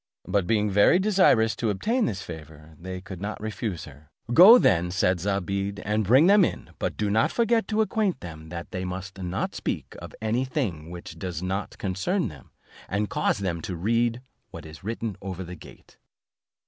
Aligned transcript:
But 0.27 0.47
being 0.47 0.71
very 0.71 0.97
desirous 0.97 1.55
to 1.57 1.69
obtain 1.69 2.05
this 2.05 2.23
favour, 2.23 2.75
they 2.79 3.01
could 3.01 3.21
not 3.21 3.39
refuse 3.39 3.85
her; 3.85 4.09
"Go 4.33 4.57
then," 4.57 4.89
said 4.89 5.19
Zobeide, 5.19 5.79
"and 5.85 6.03
bring 6.03 6.25
them 6.25 6.43
in, 6.43 6.71
but 6.79 6.97
do 6.97 7.11
not 7.11 7.31
forget 7.31 7.67
to 7.67 7.81
acquaint 7.81 8.19
them 8.19 8.49
that 8.49 8.71
they 8.71 8.83
must 8.83 9.21
not 9.21 9.53
speak 9.53 9.95
of 9.99 10.15
any 10.19 10.43
thing 10.43 10.89
which 10.89 11.19
does 11.19 11.43
not 11.43 11.77
concern 11.77 12.29
them, 12.29 12.49
and 12.89 13.11
cause 13.11 13.37
them 13.37 13.61
to 13.61 13.75
read 13.75 14.21
what 14.49 14.65
is 14.65 14.83
written 14.83 15.17
over 15.21 15.43
the 15.43 15.53
gate." 15.55 15.99